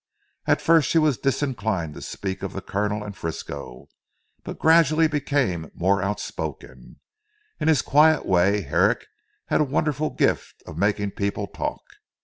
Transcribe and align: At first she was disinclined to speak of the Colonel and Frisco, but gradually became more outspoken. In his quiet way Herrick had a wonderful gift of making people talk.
At 0.47 0.61
first 0.63 0.89
she 0.89 0.97
was 0.97 1.19
disinclined 1.19 1.93
to 1.93 2.01
speak 2.01 2.41
of 2.41 2.53
the 2.53 2.61
Colonel 2.63 3.03
and 3.03 3.15
Frisco, 3.15 3.85
but 4.43 4.57
gradually 4.57 5.07
became 5.07 5.69
more 5.75 6.01
outspoken. 6.01 6.99
In 7.59 7.67
his 7.67 7.83
quiet 7.83 8.25
way 8.25 8.61
Herrick 8.61 9.05
had 9.49 9.61
a 9.61 9.63
wonderful 9.63 10.09
gift 10.09 10.63
of 10.65 10.75
making 10.75 11.11
people 11.11 11.45
talk. 11.45 11.83